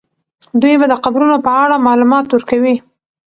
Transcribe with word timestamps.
دوی 0.61 0.75
به 0.79 0.85
د 0.89 0.93
قبرونو 1.03 1.35
په 1.45 1.51
اړه 1.63 1.83
معلومات 1.87 2.25
ورکوي. 2.29 2.75